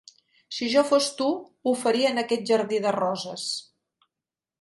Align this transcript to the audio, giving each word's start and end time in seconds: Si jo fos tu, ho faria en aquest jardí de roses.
Si 0.59 0.67
jo 0.75 0.83
fos 0.91 1.09
tu, 1.19 1.27
ho 1.67 1.73
faria 1.81 2.13
en 2.13 2.21
aquest 2.21 2.47
jardí 2.53 2.81
de 2.87 2.95
roses. 2.97 3.45